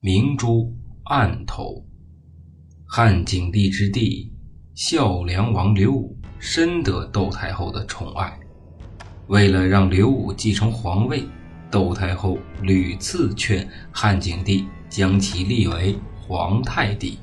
[0.00, 1.82] 明珠暗投。
[2.86, 4.30] 汉景帝之弟
[4.74, 8.38] 孝梁王刘武深得窦太后的宠爱，
[9.28, 11.24] 为了让刘武继承皇位，
[11.70, 17.18] 窦太后屡次劝汉景帝将其立为皇太帝。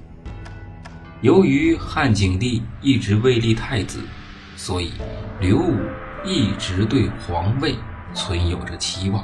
[1.22, 4.00] 由于汉景帝一直未立太子，
[4.58, 4.90] 所以
[5.40, 5.78] 刘武
[6.26, 7.76] 一直对皇位
[8.16, 9.24] 存有着期望。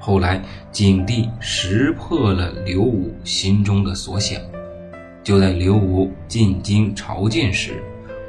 [0.00, 0.42] 后来
[0.72, 4.40] 景帝识破了刘武心中的所想，
[5.22, 7.80] 就在刘武进京朝见时，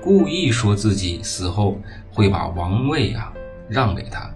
[0.04, 1.80] 故意说自己死后
[2.14, 3.34] 会把王位啊
[3.68, 4.30] 让给他。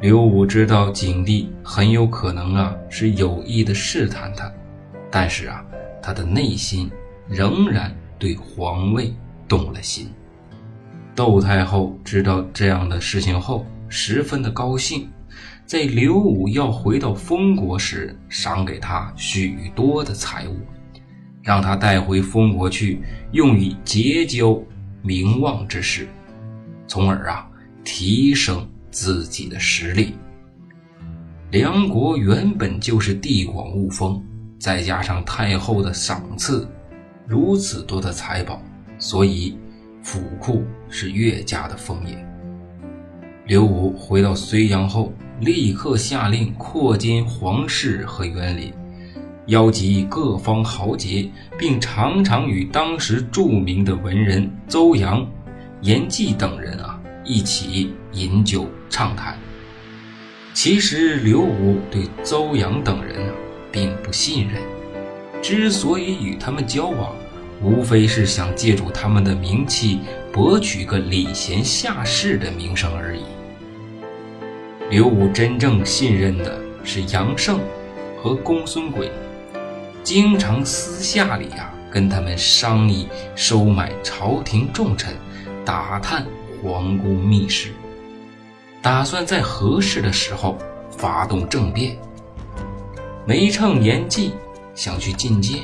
[0.00, 4.52] 刘武知道景帝很有可能啊是有意的试探他，
[5.10, 5.64] 但是啊。
[6.02, 6.90] 他的内心
[7.28, 9.12] 仍然对皇位
[9.46, 10.10] 动了心。
[11.14, 15.06] 窦太后知道这样的事情后，十分的高兴，
[15.70, 20.56] 在刘武要回到封国时，赏给他许多的财物，
[21.44, 22.98] 让他带回封国去，
[23.30, 24.60] 用以结交
[25.00, 26.08] 名望之士，
[26.88, 27.48] 从而啊
[27.84, 30.16] 提升自己的实力。
[31.52, 34.20] 梁国原本就是地广物丰。
[34.58, 36.68] 再加上太后的赏赐，
[37.28, 38.60] 如此多的财宝，
[38.98, 39.56] 所以
[40.02, 42.18] 府库是越加的丰盈。
[43.46, 48.72] 刘武回到睢阳后，立刻下令扩建皇室和园林，
[49.46, 55.26] 邀集各方豪杰，并常常与当时著名的文人邹阳、
[55.80, 59.36] 严季等人啊一起饮酒畅谈。
[60.54, 63.34] 其实刘武对邹阳等人啊。
[63.72, 64.60] 并不信任，
[65.40, 67.14] 之所以与他们交往，
[67.62, 70.00] 无非是想借助他们的名气
[70.32, 73.22] 博取个礼贤下士的名声而已。
[74.90, 77.60] 刘武真正信任的是杨胜
[78.20, 79.08] 和公孙诡，
[80.02, 85.14] 经常私下里啊跟他们商议收买朝廷重臣，
[85.64, 86.26] 打探
[86.60, 87.70] 皇宫密事，
[88.82, 90.58] 打算在合适的时候
[90.90, 91.96] 发动政变。
[93.24, 94.32] 梅乘严季
[94.74, 95.60] 想去觐见，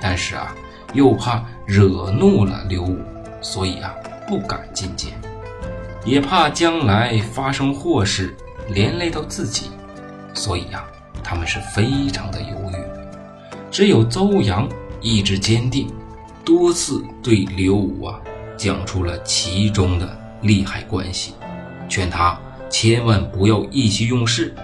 [0.00, 0.56] 但是啊，
[0.94, 2.96] 又怕惹怒了刘武，
[3.42, 3.94] 所以啊，
[4.26, 5.12] 不敢觐见，
[6.02, 8.34] 也怕将来发生祸事
[8.68, 9.70] 连累到自己，
[10.34, 10.84] 所以啊，
[11.22, 12.76] 他们是非常的犹豫。
[13.70, 14.68] 只有邹阳
[15.00, 15.88] 意志坚定，
[16.44, 18.20] 多次对刘武啊
[18.56, 21.34] 讲出了其中的利害关系，
[21.88, 22.38] 劝他
[22.70, 24.54] 千万不要意气用事。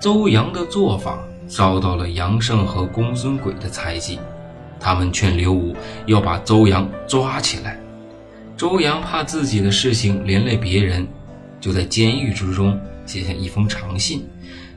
[0.00, 1.18] 邹阳的做法。
[1.46, 4.18] 遭到了杨胜和公孙诡的猜忌，
[4.80, 5.76] 他们劝刘武
[6.06, 7.78] 要把邹阳抓起来。
[8.56, 11.06] 周阳怕自己的事情连累别人，
[11.60, 14.26] 就在监狱之中写下一封长信，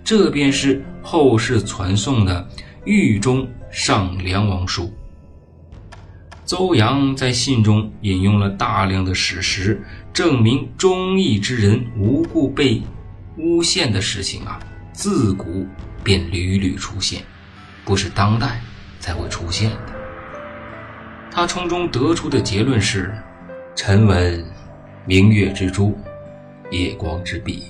[0.04, 2.48] 这便是后世传颂的
[2.86, 4.84] 《狱中上梁王书》。
[6.46, 9.82] 邹阳在信中引用了大量的史实，
[10.14, 12.82] 证明忠义之人无故被
[13.38, 14.60] 诬陷的事情啊，
[14.94, 15.68] 自古。
[16.04, 17.22] 便屡屡出现，
[17.84, 18.62] 不是当代
[18.98, 19.94] 才会出现的。
[21.30, 23.14] 他从中得出的结论是：
[23.76, 24.42] 臣闻
[25.06, 25.98] 明月之珠，
[26.72, 27.64] 夜光之璧，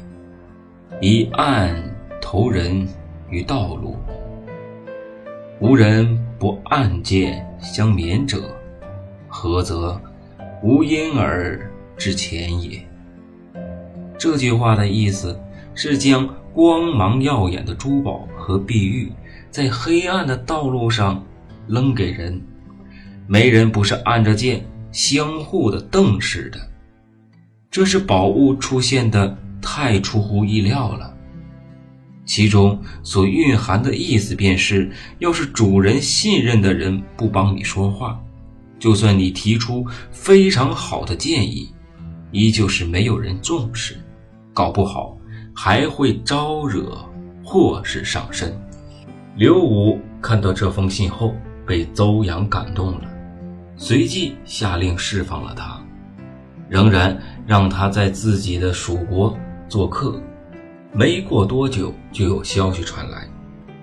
[1.00, 1.76] 以暗
[2.22, 2.88] 投人
[3.30, 3.96] 于道路，
[5.60, 8.56] 无人不暗箭相免者，
[9.28, 10.02] 何则
[10.64, 12.82] 无因而之前也？
[14.18, 15.40] 这句话的意思
[15.74, 16.28] 是将。
[16.58, 19.12] 光芒耀眼的珠宝和碧玉，
[19.52, 21.24] 在黑暗的道路上
[21.68, 22.42] 扔给人，
[23.28, 26.58] 没人不是按着剑相互的瞪视的。
[27.70, 29.38] 这是宝物出现的
[29.70, 31.14] 太出乎意料了，
[32.26, 34.90] 其中所蕴含的意思便是：
[35.20, 38.18] 要是主人信任的人不帮你说话，
[38.80, 41.70] 就算你提出非常好的建议，
[42.32, 43.98] 依旧是没有人重视，
[44.54, 45.18] 搞不好。
[45.60, 46.96] 还会招惹
[47.44, 48.56] 祸事上身。
[49.36, 51.36] 刘武看到这封信后，
[51.66, 53.02] 被邹阳感动了，
[53.76, 55.84] 随即下令释放了他，
[56.70, 59.36] 仍然让他在自己的蜀国
[59.68, 60.22] 做客。
[60.94, 63.28] 没过多久，就有消息传来，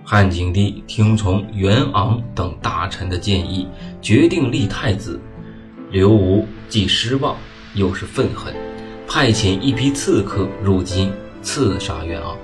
[0.04, 3.68] 汉景帝听从袁昂等大臣的建议，
[4.00, 5.20] 决定立太子。
[5.90, 7.36] 刘武既失望
[7.74, 8.54] 又是愤恨，
[9.06, 11.12] 派遣一批刺客入京。
[11.42, 12.36] 刺杀袁盎，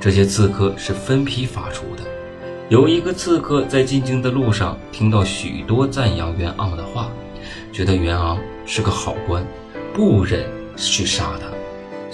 [0.00, 2.02] 这些刺客是分批发出的。
[2.70, 7.10] 有一个刺客在进京的路上听到许多赞扬袁盎的话，
[7.70, 9.46] 觉得袁盎是个好官，
[9.92, 11.53] 不忍去杀他，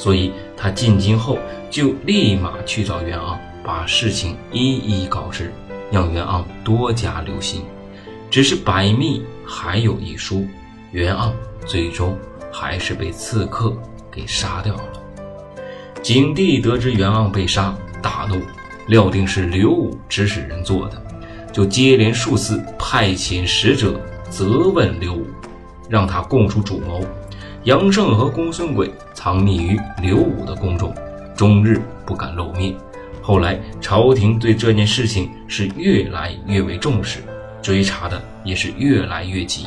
[0.00, 1.38] 所以他进京后
[1.70, 5.52] 就立马去找袁盎，把事情一一告知，
[5.92, 7.62] 让袁盎多加留心。
[8.30, 10.46] 只是百密还有一疏，
[10.90, 11.34] 袁盎
[11.66, 12.16] 最终
[12.50, 13.76] 还是被刺客
[14.10, 14.82] 给杀掉了。
[16.00, 18.40] 景帝得知袁盎被杀，大怒，
[18.86, 21.02] 料定是刘武指使人做的，
[21.52, 24.00] 就接连数次派遣使者
[24.30, 25.26] 责问刘武，
[25.90, 27.04] 让他供出主谋。
[27.64, 30.94] 杨胜和公孙鬼藏匿于刘武的宫中，
[31.36, 32.74] 终日不敢露面。
[33.20, 37.20] 后来朝廷对这件事情是越来越为重视。
[37.60, 39.66] 追查的也是越来越急，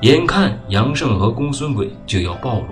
[0.00, 2.68] 眼看杨胜和公孙鬼就要暴露，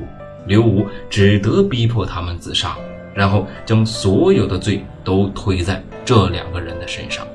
[0.47, 2.75] 刘武只得逼迫他们自杀，
[3.13, 7.27] 然后将所有的罪都推在这两个人的身上。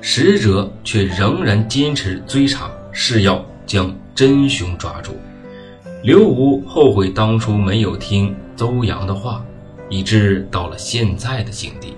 [0.00, 5.16] 使者却仍然坚持追查，是要将真凶抓住。
[6.02, 9.40] 刘武后悔当初没有听邹阳的话，
[9.88, 11.96] 以致到了现在的境地。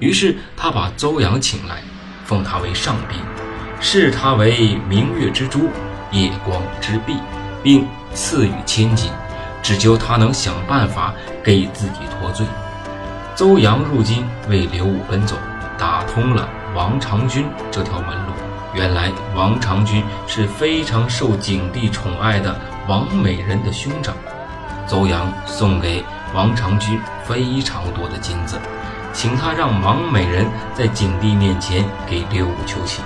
[0.00, 1.80] 于是他把邹阳请来，
[2.24, 3.20] 封他为上宾。
[3.80, 5.60] 视他为明月之珠、
[6.10, 7.18] 夜光之璧，
[7.62, 9.12] 并赐予千金，
[9.62, 12.44] 只求他能想办法给自己脱罪。
[13.36, 15.36] 邹阳入京为刘武奔走，
[15.78, 18.32] 打通了王长君这条门路。
[18.74, 24.14] 原来王长君是非常受景帝宠爱的王美人的兄长，
[24.86, 26.04] 邹阳送给
[26.34, 28.58] 王长君非常多的金子，
[29.12, 33.04] 请他让王美人在景帝面前给刘武求情。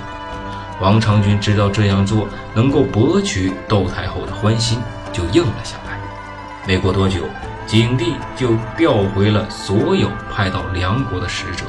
[0.81, 4.79] 王长君知道这样做能够博取窦太后的欢心，
[5.13, 5.99] 就应了下来。
[6.67, 7.21] 没过多久，
[7.67, 11.65] 景帝就调回了所有派到梁国的使者。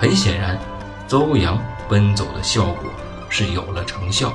[0.00, 0.56] 很显然，
[1.06, 1.58] 邹阳
[1.88, 2.90] 奔走的效果
[3.28, 4.32] 是有了成效，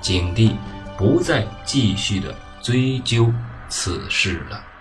[0.00, 0.56] 景帝
[1.02, 3.28] 不再继续的追究
[3.68, 4.71] 此事了。